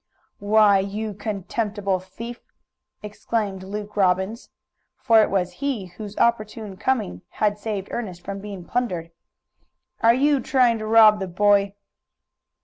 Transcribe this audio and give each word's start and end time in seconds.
"Why, 0.39 0.79
you 0.79 1.13
contemptible 1.13 1.99
thief!" 1.99 2.39
exclaimed 3.03 3.61
Luke 3.61 3.95
Robbins 3.95 4.49
for 4.97 5.21
it 5.21 5.29
was 5.29 5.51
he 5.61 5.85
whose 5.85 6.17
opportune 6.17 6.75
coming 6.75 7.21
had 7.33 7.59
saved 7.59 7.87
Ernest 7.91 8.23
from 8.25 8.39
being 8.39 8.65
plundered. 8.65 9.11
"Are 10.01 10.15
you 10.15 10.39
trying 10.39 10.79
to 10.79 10.87
rob 10.87 11.19
the 11.19 11.27
boy?" 11.27 11.75